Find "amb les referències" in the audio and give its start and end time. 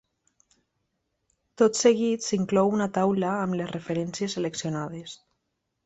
3.45-4.39